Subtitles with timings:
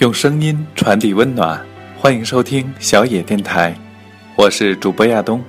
[0.00, 1.62] 用声音传递温暖，
[1.98, 3.76] 欢迎收听小野电台，
[4.34, 5.44] 我是主播亚东。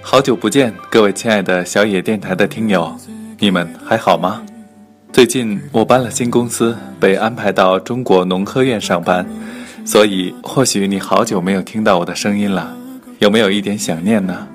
[0.00, 2.98] 好久不见，各位亲爱的小野电台的听友，
[3.38, 4.42] 你们还好吗？
[5.12, 9.26] 最近我搬了新公司，被安排到中国农科院上班，
[9.84, 12.74] 所以或许你好久没有听到我的声音了，
[13.18, 14.48] 有没有一点想念呢？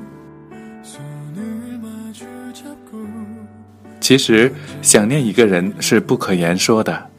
[4.00, 7.10] 其实想念一个人是不可言说的。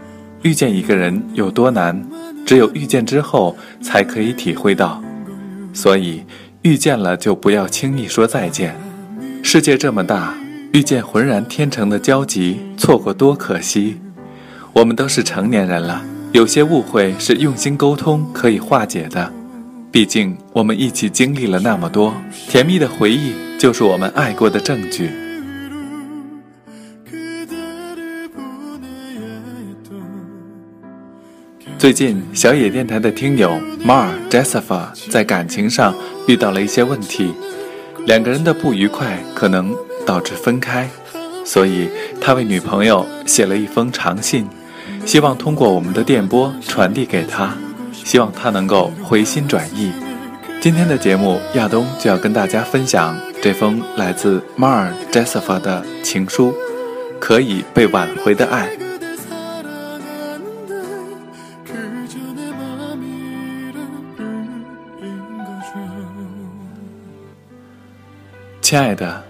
[0.42, 2.06] 遇见一个人有多难，
[2.46, 5.02] 只有遇见之后才可以体会到。
[5.72, 6.22] 所以，
[6.62, 8.74] 遇见了就不要轻易说再见。
[9.42, 10.34] 世界这么大，
[10.72, 13.98] 遇见浑然天成的交集，错过多可惜。
[14.72, 19.32] 我们都是成年人了，有些误会是用心沟通可以化解的。
[19.90, 22.14] 毕竟我们一起经历了那么多，
[22.48, 25.10] 甜蜜的回忆就是我们爱过的证据。
[31.78, 35.94] 最近，小野电台的听友 Mar Jessica 在感情上
[36.26, 37.32] 遇到了一些问题，
[38.04, 39.72] 两个人的不愉快可能
[40.04, 40.90] 导致分开，
[41.44, 41.88] 所以
[42.20, 44.44] 他为女朋友写了一封长信，
[45.06, 47.56] 希望通过我们的电波传递给她，
[47.92, 49.92] 希望她能够回心转意。
[50.60, 56.52] 今天的节目，亚东就要跟大家分享这封来自 Mar Jessica 的情书，
[57.20, 58.68] 可以被挽回的爱。
[68.68, 69.24] 亲爱的，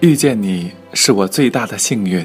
[0.00, 2.22] 遇见你是我最大的幸运，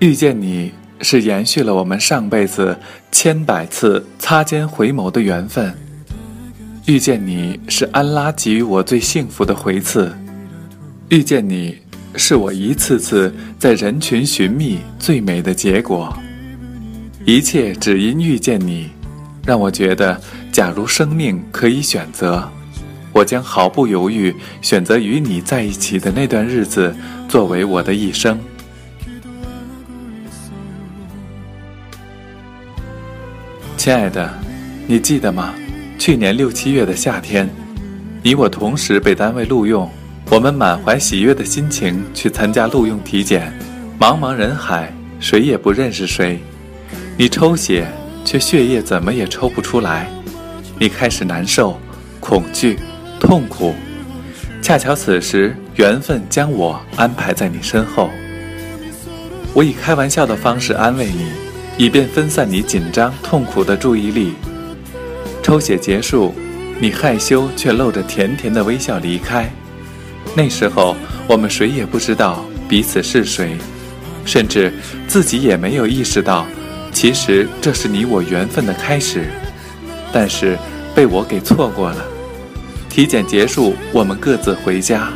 [0.00, 0.72] 遇见你
[1.02, 2.76] 是延续了我们上辈子
[3.12, 5.72] 千百次擦肩回眸的缘分，
[6.86, 10.12] 遇见你是安拉给予我最幸福的回赐，
[11.10, 11.78] 遇见你
[12.16, 16.12] 是我一次次在人群寻觅最美的结果，
[17.24, 18.90] 一切只因遇见你，
[19.46, 20.20] 让我觉得，
[20.50, 22.50] 假如生命可以选择。
[23.12, 26.94] 我将毫不犹豫选择与你在一起的那段日子，
[27.28, 28.38] 作为我的一生。
[33.76, 34.32] 亲爱的，
[34.86, 35.54] 你记得吗？
[35.98, 37.48] 去年六七月的夏天，
[38.22, 39.90] 你我同时被单位录用，
[40.30, 43.52] 我们满怀喜悦的心情去参加录用体检。
[43.98, 46.40] 茫茫人海，谁也不认识谁。
[47.16, 47.86] 你抽血，
[48.24, 50.08] 却血液怎么也抽不出来。
[50.78, 51.78] 你开始难受，
[52.18, 52.78] 恐惧。
[53.22, 53.72] 痛苦，
[54.60, 58.10] 恰巧此时缘分将我安排在你身后。
[59.54, 61.28] 我以开玩笑的方式安慰你，
[61.78, 64.34] 以便分散你紧张痛苦的注意力。
[65.40, 66.34] 抽血结束，
[66.80, 69.48] 你害羞却露着甜甜的微笑离开。
[70.34, 70.96] 那时候
[71.28, 73.56] 我们谁也不知道彼此是谁，
[74.24, 74.74] 甚至
[75.06, 76.44] 自己也没有意识到，
[76.92, 79.26] 其实这是你我缘分的开始。
[80.12, 80.58] 但是
[80.92, 82.04] 被我给错过了。
[82.92, 85.08] 体检结束，我们各自回家。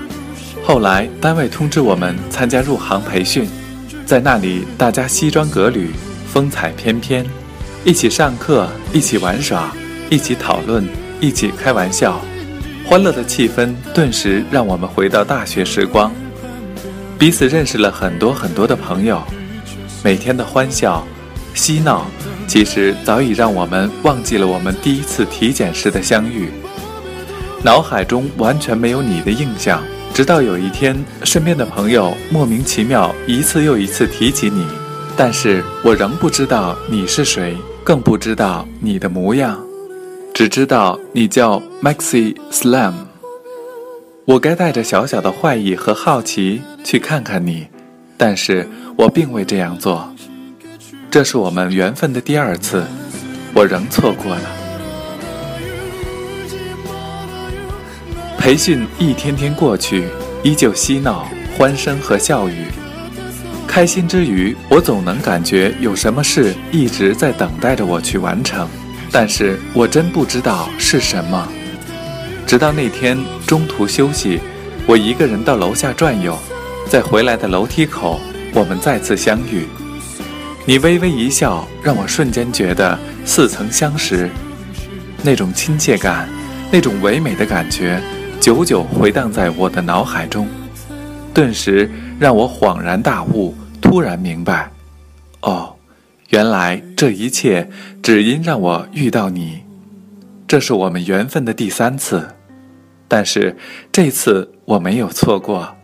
[0.65, 3.47] 后来单位通知我们参加入行培训，
[4.07, 5.91] 在那里大家西装革履，
[6.27, 7.23] 风采翩翩，
[7.85, 9.71] 一起上课，一起玩耍，
[10.09, 10.89] 一起讨论，
[11.21, 12.19] 一起开玩笑，
[12.87, 16.11] 欢乐的气氛顿时让我们回到大学时光，
[17.19, 19.23] 彼此认识了很多很多的朋友，
[20.03, 21.07] 每天的欢笑、
[21.53, 22.07] 嬉闹，
[22.49, 26.51] 其实早已让我们忘记了我们第一次体检时的相遇。
[27.63, 29.83] 脑海中完全没有你的印象，
[30.15, 34.65] 直到有一天，身边的朋友莫名其妙一次又一次提起你，
[35.17, 39.59] 但是我仍不知道你是谁，更不知道你的模样，
[40.33, 42.93] 只知道你叫 Maxi Slam。
[44.27, 47.67] 我该带着小小的坏意和好奇去看看你，
[48.17, 50.09] 但是我并未这样做。
[51.11, 52.85] 这是我们缘分的第二次，
[53.55, 54.66] 我仍错过了。
[58.47, 60.05] 培训一天天过去，
[60.45, 61.29] 依旧嬉闹、
[61.59, 62.67] 欢声和笑语。
[63.67, 68.69] 开心之余，我总能感觉有什么事一直在等待着我去完成，
[69.11, 71.49] 但是我真不知道是什么。
[72.47, 74.39] 直到那天中途休息，
[74.87, 76.39] 我一个人到楼下转悠，
[76.89, 78.21] 在回来的楼梯口，
[78.55, 79.67] 我们再次相遇。
[80.65, 84.31] 你微微一笑，让我瞬间觉得似曾相识，
[85.25, 86.29] 那种亲切感，
[86.71, 88.01] 那种唯美的感觉。
[88.47, 90.47] 久久回荡在我的脑海中，
[91.35, 93.53] 顿时让我恍然大悟，
[93.83, 94.71] 突然明白，
[95.41, 95.75] 哦，
[96.29, 97.69] 原来这一切
[98.01, 99.65] 只因让我遇到你。
[100.47, 102.25] 这是我们缘分的第三次，
[103.09, 103.57] 但是
[103.91, 105.75] 这次我没有错过。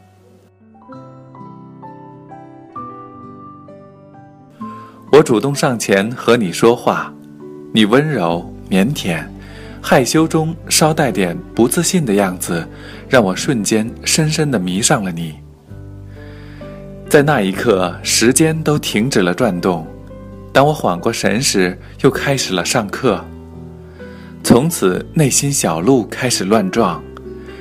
[5.10, 7.12] 我主动上前和你说话，
[7.74, 9.24] 你温柔腼腆、
[9.84, 12.66] 害羞中稍带点不自信的样子，
[13.08, 15.34] 让我瞬间深深的迷上了你。
[17.08, 19.86] 在那一刻，时间都停止了转动。
[20.52, 23.22] 当我缓过神时，又开始了上课。
[24.44, 27.02] 从此，内心小鹿开始乱撞，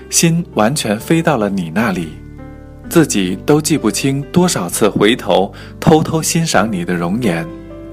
[0.10, 2.10] 心完全飞到了你那里，
[2.88, 7.46] 自己都记不清多少次回头偷偷欣赏你的容颜。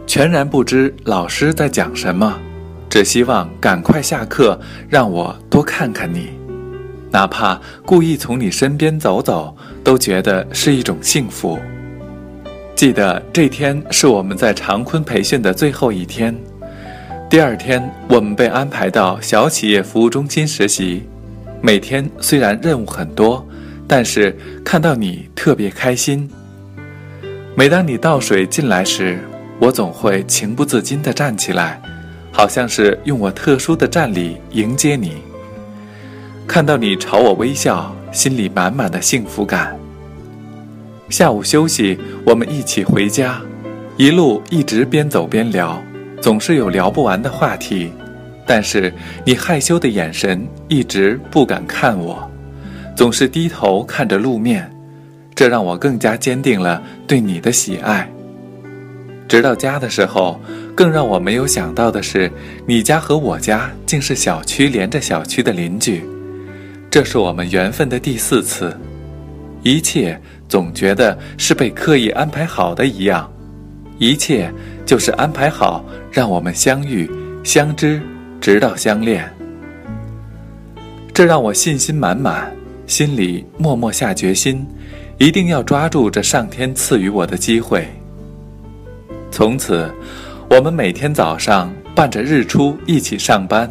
[0.07, 2.39] 全然不知老师在讲什么，
[2.89, 4.59] 只希望赶快下课，
[4.89, 6.31] 让我多看看你，
[7.11, 11.59] 哪怕故意从你身边走走，都觉得是一种幸福。
[12.75, 16.35] 记得这天是我们在长坤培训的最后一天，
[17.29, 21.03] 第二天我们被安排到小企业服务中心实习，
[21.61, 23.47] 每天虽然任务很多，
[23.87, 26.29] 但是看到你特别开心。
[27.55, 29.19] 每当你倒水进来时，
[29.59, 31.83] 我总会情不自禁地站起来，
[32.39, 35.15] 好像是用我特殊的站礼迎接你。
[36.47, 39.77] 看到你朝我微笑，心里满满的幸福感。
[41.09, 43.41] 下午休息，我们一起回家，
[43.97, 45.83] 一路一直边走边聊，
[46.23, 47.91] 总是有聊不完的话题。
[48.47, 48.95] 但是
[49.25, 52.31] 你害羞的眼神一直不敢看我，
[52.95, 54.71] 总是低头看着路面，
[55.35, 58.09] 这让我更加坚定了对你的喜爱。
[59.29, 60.41] 直到家的时候，
[60.75, 62.31] 更让我没有想到的是，
[62.67, 66.03] 你家和我家竟是小区连着小区的邻居。
[66.91, 68.75] 这是我们缘分的第四次，
[69.63, 73.31] 一切总觉得是被刻意安排好的一样，
[73.99, 74.51] 一切
[74.87, 77.11] 就是安排好让我们相遇、
[77.45, 78.01] 相知，
[78.41, 79.31] 直到相恋。
[81.13, 82.51] 这让我信心满满，
[82.87, 84.67] 心里默默下决心，
[85.19, 87.87] 一定要抓住这上天赐予我的机会。
[89.31, 89.91] 从此，
[90.51, 93.69] 我们每天早上伴着日出一起上班，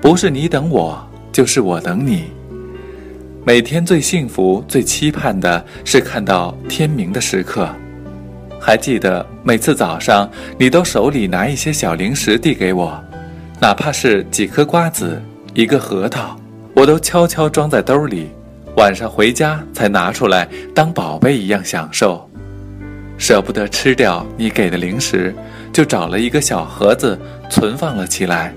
[0.00, 0.98] 不是你等我，
[1.32, 2.24] 就是我等你。
[3.44, 7.68] 每天最幸福、最期盼的是看到天明的时刻。
[8.60, 12.98] 还记得每次早上，你都手里拿一些小零食递给我，
[13.60, 15.20] 哪怕是几颗瓜子、
[15.52, 16.36] 一个核桃，
[16.74, 18.28] 我都悄悄装在兜里，
[18.76, 22.26] 晚上回家才拿出来当宝贝一样享受。
[23.16, 25.34] 舍不得吃掉你给的零食，
[25.72, 27.18] 就找了一个小盒子
[27.48, 28.52] 存放了起来。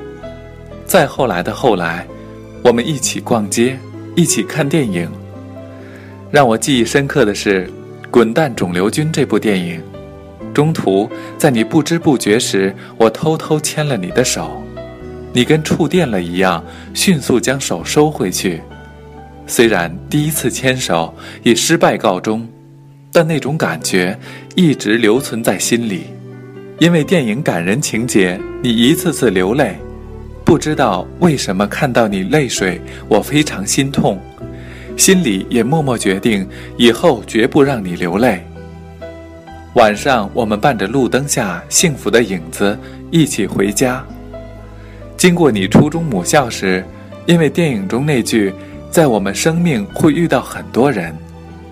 [0.86, 2.06] 再后来的后来，
[2.64, 3.78] 我们一起逛街，
[4.16, 5.10] 一起看电影。
[6.32, 7.68] 让我记忆深刻的是
[8.12, 9.82] 《滚蛋肿瘤君》这部电影。
[10.54, 14.62] 中途在你不知不觉时，我偷偷牵了你的手，
[15.32, 16.64] 你跟触电了一样，
[16.94, 18.62] 迅速将手收回去。
[19.46, 21.14] 虽然第一次牵手
[21.44, 22.48] 以失败告终。
[23.18, 24.16] 但那种感觉
[24.54, 26.04] 一直留存在心里，
[26.78, 29.76] 因为电影感人情节，你一次次流泪，
[30.46, 34.22] 不知道为什么看到你泪水，我非常心痛，
[34.98, 36.48] 心里也默默决定
[36.78, 38.46] 以后绝不让你流泪。
[39.74, 42.78] 晚上，我们伴着路灯下幸福的影子
[43.10, 44.06] 一起回家，
[45.18, 46.86] 经过你初中母校时，
[47.26, 48.54] 因为电影中那句
[48.92, 51.18] “在我们生命会遇到很多人”。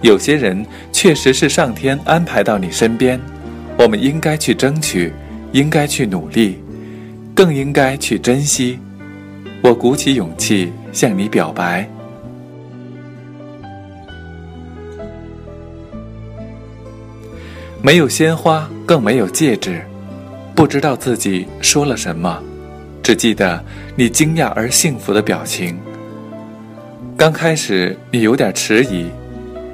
[0.06, 3.20] 有些人确实是上天安排到你身边，
[3.76, 5.12] 我们应该去争取，
[5.52, 6.60] 应该去努力，
[7.34, 8.78] 更应该去珍惜。
[9.64, 11.90] 我鼓起勇气向你表白。
[17.82, 19.82] 没有鲜花，更没有戒指，
[20.54, 22.40] 不知道自己说了什么，
[23.02, 23.60] 只记得
[23.96, 25.76] 你惊讶而幸福的表情。
[27.18, 29.08] 刚开始，你有点迟疑。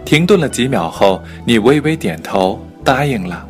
[0.04, 3.48] 停顿了几秒后，你微微点头答应了。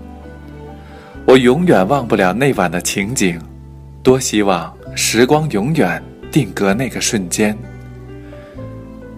[1.26, 3.40] 我永远忘不了那晚的情景，
[4.04, 7.58] 多希望时光永远定格那个瞬间。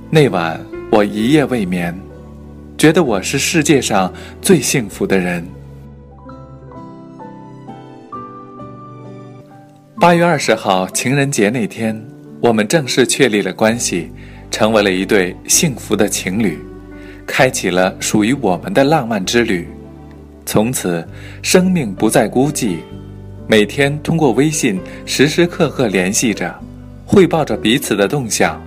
[0.09, 0.59] 那晚
[0.91, 1.97] 我一夜未眠，
[2.77, 5.45] 觉得我是世界上最幸福的人。
[9.99, 11.99] 八月二十号情人节那天，
[12.41, 14.11] 我们正式确立了关系，
[14.51, 16.59] 成为了一对幸福的情侣。
[17.25, 19.67] 开启了属于我们的浪漫之旅，
[20.45, 21.07] 从此
[21.41, 22.77] 生命不再孤寂，
[23.47, 26.53] 每天通过微信时时刻刻联系着，
[27.05, 28.61] 汇报着彼此的动向，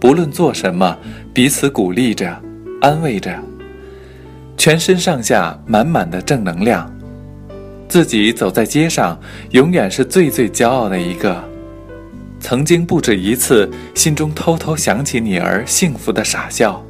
[0.00, 0.96] 不论做什么，
[1.34, 2.40] 彼此鼓励着，
[2.80, 3.36] 安慰着，
[4.56, 6.90] 全身上下满满的正能量，
[7.88, 9.18] 自己走在街上，
[9.50, 11.42] 永远是最最骄傲的一个。
[12.40, 16.80] 曾经不止一次，心中偷偷想起你而幸福的傻笑。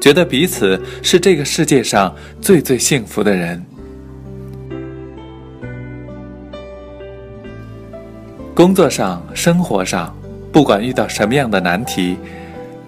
[0.00, 3.62] 觉得彼此是这个世界上最最幸福的人。
[8.54, 10.14] 工作上、生活上，
[10.50, 12.16] 不管遇到什么样的难题，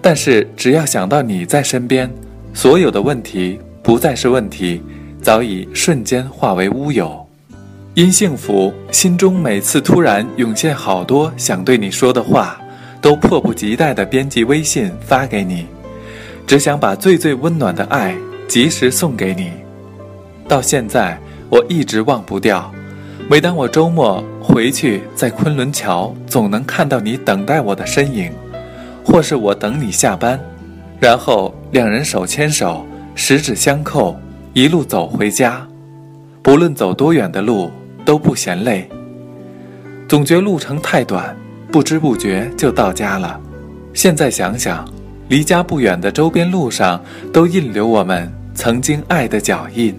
[0.01, 2.11] 但是只要想到你在身边，
[2.53, 4.81] 所有的问题不再是问题，
[5.21, 7.23] 早已瞬间化为乌有。
[7.95, 12.59] 因幸福，心中每次突然涌现好多想对你说的话，
[13.01, 15.67] 都迫不及待地编辑微信发给你，
[16.45, 18.15] 只想把最最温暖的爱
[18.47, 19.51] 及时送给你。
[20.47, 21.17] 到现在，
[21.49, 22.71] 我一直忘不掉。
[23.29, 28.31] 每当我周末回去，在昆仑桥总能看到你等待我的身影，
[29.03, 30.39] 或是我等你下班，
[30.99, 32.85] 然后两人手牵手，
[33.15, 34.19] 十指相扣，
[34.51, 35.65] 一路走回家。
[36.41, 37.71] 不论走多远的路，
[38.03, 38.87] 都不嫌累。
[40.09, 41.35] 总觉路程太短，
[41.71, 43.39] 不知不觉就到家了。
[43.93, 44.85] 现在想想，
[45.33, 49.91] 离家不远的周边路上，都印留我们曾经爱的脚印。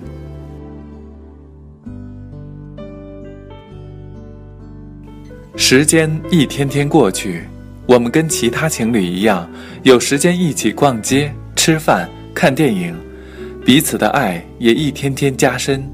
[5.56, 7.42] 时间一天天过去，
[7.84, 9.50] 我们跟其他情侣一样，
[9.82, 12.94] 有时间一起逛街、吃饭、看电影，
[13.64, 15.84] 彼此的爱也一天天加深，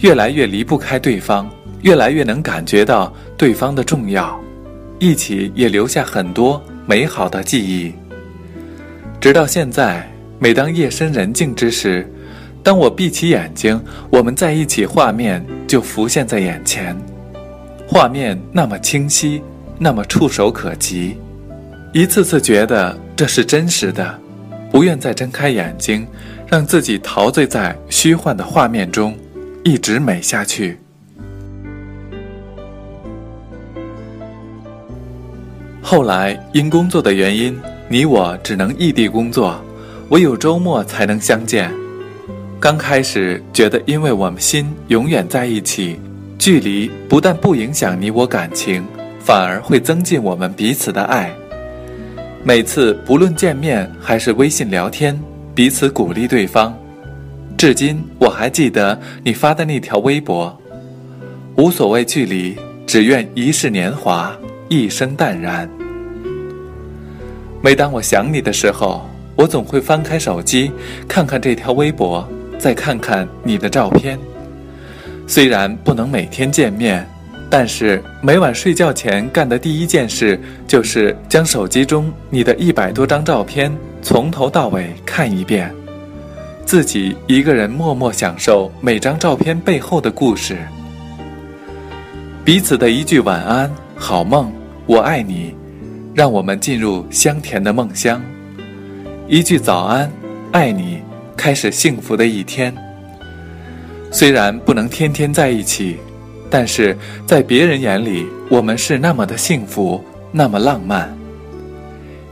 [0.00, 1.48] 越来越离不开对方，
[1.80, 4.38] 越来越能感觉到对方的重要，
[4.98, 7.90] 一起也留下很多美好的记忆。
[9.22, 10.04] 直到现在，
[10.40, 12.04] 每当夜深人静之时，
[12.60, 17.00] 当我闭起眼睛，我们在一起画面就浮现在眼前。
[17.86, 19.40] 画面那么清晰，
[19.78, 21.16] 那么触手可及，
[21.92, 24.18] 一次次觉得这是真实的，
[24.72, 26.04] 不愿再睁开眼睛，
[26.48, 29.16] 让自己陶醉在虚幻的画面中，
[29.62, 30.80] 一直美下去。
[35.80, 37.56] 后来因工作的原因，
[37.88, 39.62] 你我只能异地工作，
[40.08, 41.70] 唯有周末才能相见。
[42.58, 46.00] 刚开始觉得，因为我们心永远在一起。
[46.38, 48.84] 距离不但不影响你我感情，
[49.20, 51.32] 反而会增进我们彼此的爱。
[52.42, 55.16] 每次不论见面还是微信聊天，
[55.54, 56.76] 彼此鼓励对方。
[57.56, 60.60] 至今我还记得你发的那条微博
[61.56, 62.56] ：“无所谓距离，
[62.88, 64.36] 只愿一世年华，
[64.68, 65.70] 一生淡然。”
[67.64, 70.72] 每当我想你的时候，我总会翻开手机，
[71.06, 72.28] 看看这条微博，
[72.58, 74.18] 再看看你的照片。
[75.28, 77.08] 虽然不能每天见面，
[77.48, 85.72] 但是每晚睡觉前干的第一件事就是将手机中你的一百多张照片从头到尾看一遍，
[86.66, 90.58] 自己一个人默默享受每张照片背后的故事。
[92.44, 94.52] 彼此的一句晚安、好梦、
[94.84, 95.54] 我爱你，
[96.14, 98.20] 让我们进入香甜的梦乡；
[99.28, 100.10] 一句早安、
[100.52, 100.98] 爱你，
[101.36, 102.74] 开始幸福的一天。
[104.10, 105.96] 虽然不能天天在一起，
[106.50, 106.94] 但是
[107.26, 111.10] 在别人眼里，我们是那么的幸福，那么浪漫。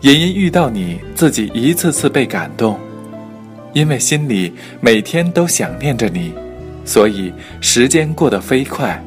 [0.02, 2.78] 也因遇到你，自己一次次被感动，
[3.72, 6.34] 因为心里每天都想念着你，
[6.84, 7.32] 所以
[7.62, 9.02] 时间过得飞快。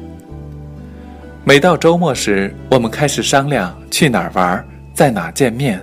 [1.46, 5.78] 每到周末时，我们开始商量去哪儿玩，在哪见面。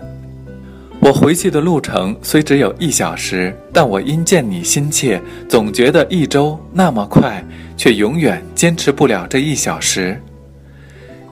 [1.00, 7.46] 我回去的路程虽只有一小时，但我因见你心切，总觉得一周那么快，
[7.78, 10.20] 却永远坚持不了这一小时。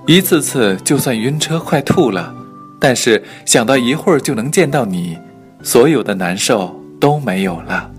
[0.06, 2.32] 一次次就算晕车快吐了，
[2.80, 5.18] 但是想到一会儿就能见到你，
[5.64, 7.90] 所有的难受都没有了。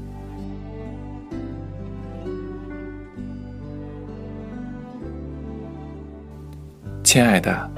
[7.12, 7.68] 亲爱的，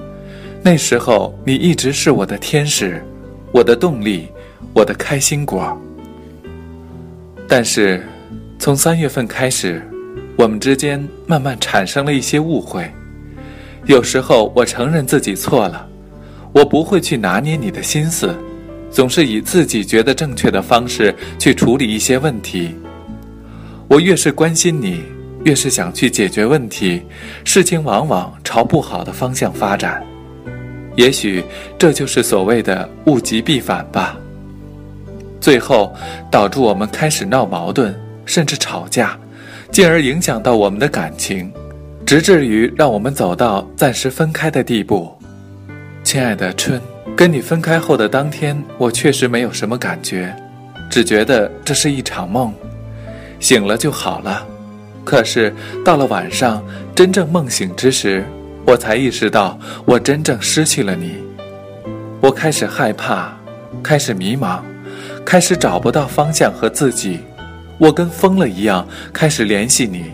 [0.63, 3.03] 那时候你一直是我的天使。
[3.51, 4.29] 我的动力，
[4.75, 5.75] 我的开心果。
[7.49, 8.07] 但是，
[8.59, 9.83] 从三月份开始，
[10.37, 12.87] 我们之间慢慢产生了一些误会。
[13.87, 15.89] 有时候，我承认自己错了，
[16.53, 18.35] 我不会去拿捏你的心思，
[18.91, 22.75] 总是以自己觉得正确的方式去处理一些问题。
[23.89, 25.03] 我越是关心你，
[25.45, 27.03] 越是想去解决问题，
[27.45, 30.03] 事情往往朝不好的方向发展。
[30.95, 31.43] 也许
[31.79, 34.17] 这就是所谓的物极必反吧。
[35.41, 35.93] 最后
[36.31, 37.95] 导致我们开始闹矛盾，
[38.25, 39.19] 甚至吵架，
[39.73, 41.53] 进而影响到我们的感情，
[42.07, 45.13] 直至于让我们走到暂时分开的地步。
[46.05, 46.81] 亲爱的春，
[47.17, 50.33] 跟你分开后的当天，我确实没有什么感觉，
[50.89, 52.53] 只觉得这是一场梦，
[53.41, 54.47] 醒了就好了。
[55.05, 55.53] 可是
[55.85, 58.25] 到了晚上，真正梦醒之时。
[58.65, 61.17] 我才意识到，我真正失去了你。
[62.21, 63.37] 我开始害怕，
[63.83, 64.61] 开始迷茫，
[65.25, 67.19] 开始找不到方向和自己。
[67.79, 70.13] 我跟疯了一样，开始联系你，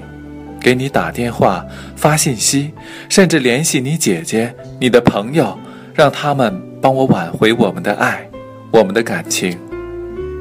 [0.58, 1.62] 给你打电话、
[1.94, 2.72] 发信息，
[3.10, 5.58] 甚至联系你姐姐、你的朋友，
[5.92, 8.26] 让他们帮我挽回我们的爱、
[8.72, 9.58] 我们的感情。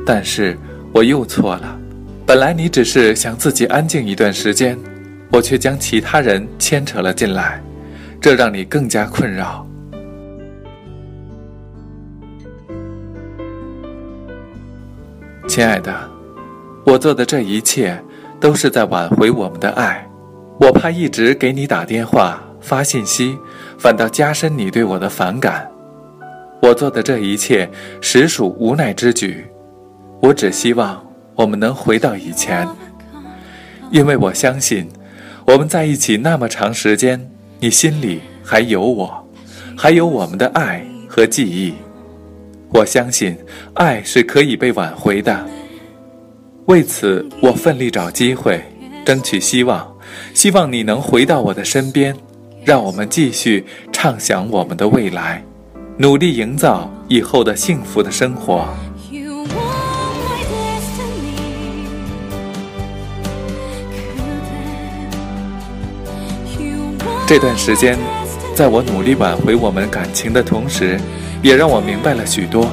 [0.06, 0.58] 但是
[0.94, 1.78] 我又错了，
[2.28, 4.78] 本来你只是想自己安静一段时间，
[5.32, 7.64] 我却将其他人牵扯了进来，
[8.20, 9.66] 这让你更加困扰。
[15.48, 15.96] 亲爱的，
[16.86, 17.98] 我做的这一切
[18.42, 20.06] 都是在挽回我们的爱。
[20.60, 23.38] 我怕一直给你打电话、发信息，
[23.80, 25.66] 反倒加深你对我的反感。
[26.62, 27.70] 我做的这一切
[28.02, 29.46] 实属无奈之举。
[30.22, 31.02] 我只希望
[31.38, 32.68] 我们能回到以前，
[33.92, 34.90] 因为我相信，
[35.46, 37.30] 我们在一起那么长时间，
[37.60, 39.24] 你心里还有我，
[39.78, 41.76] 还有我们的爱和记忆。
[42.70, 43.38] 我相信，
[43.76, 45.48] 爱是可以被挽回的。
[46.66, 48.60] 为此，我奋力找机会，
[49.06, 49.88] 争取希望，
[50.34, 52.18] 希望你能回到我的身边，
[52.66, 55.44] 让我们继续畅想我们的未来，
[55.98, 58.68] 努力营造以后的幸福的生活。
[67.28, 68.00] 这段时间，
[68.56, 70.98] 在我努力挽回我们感情的同时。
[71.44, 72.68] 也让我明白了许多。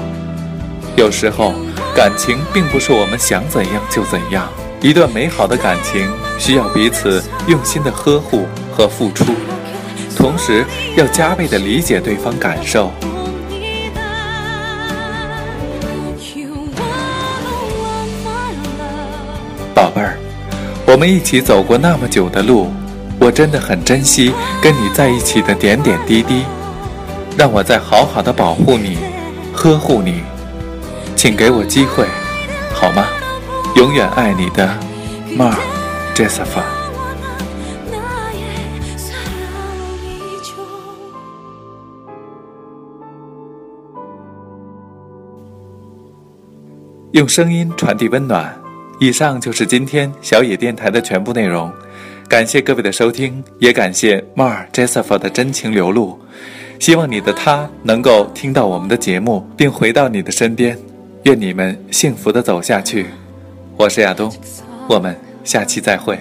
[0.96, 1.52] 有时候，
[1.94, 4.48] 感情并不是我们想怎样就怎样。
[4.80, 6.08] 一段美好的感情
[6.38, 9.24] 需要彼此用心的呵护和付出，
[10.16, 10.64] 同时
[10.96, 12.90] 要加倍的理解对方感受。
[19.74, 20.16] 宝贝儿，
[20.86, 22.72] 我们一起走过那么久的路，
[23.20, 26.44] 我真的很珍惜跟你在一起的点点滴滴。
[27.36, 28.96] 让我再好好的保护你，
[29.52, 30.22] 呵护你，
[31.16, 32.06] 请给我机会，
[32.72, 33.06] 好吗？
[33.74, 34.68] 永远爱你的
[35.36, 35.56] ，Mar
[36.14, 36.62] Jessica。
[47.10, 48.56] 用声音传递温暖。
[49.00, 51.72] 以上就是今天小野电台的全部内容。
[52.28, 56.18] 感谢各位的收听，也感谢 Mar Jessica 的真情流露。
[56.80, 60.76] 希望你的他能够听到我们的节目，并回到你的身边。
[61.22, 63.06] 愿你们幸福的走下去。
[63.76, 64.30] 我是亚东，
[64.88, 66.18] 我们下期再会。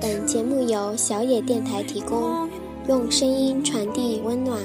[0.00, 2.48] 本节目由小野电台提供，
[2.88, 4.58] 用声音传递温暖。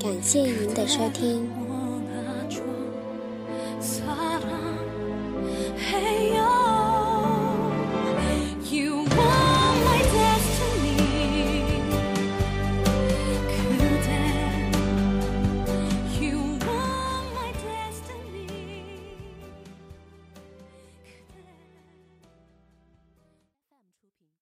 [0.00, 1.57] 感谢您的收听。